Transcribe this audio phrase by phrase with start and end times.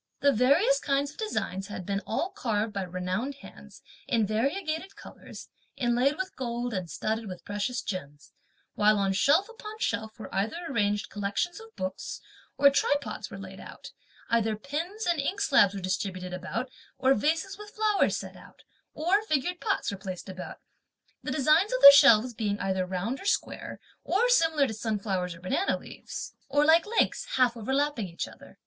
[0.21, 5.47] The various kinds of designs had been all carved by renowned hands, in variegated colours,
[5.77, 8.31] inlaid with gold, and studded with precious gems;
[8.73, 12.19] while on shelf upon shelf were either arranged collections of books,
[12.57, 13.91] or tripods were laid out;
[14.31, 18.63] either pens and inkslabs were distributed about, or vases with flowers set out,
[18.95, 20.57] or figured pots were placed about;
[21.21, 25.41] the designs of the shelves being either round or square; or similar to sunflowers or
[25.41, 28.57] banana leaves; or like links, half overlapping each other.